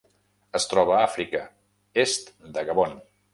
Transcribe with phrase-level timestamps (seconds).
[0.59, 1.41] Es troba a Àfrica:
[2.05, 2.99] est de Gabon.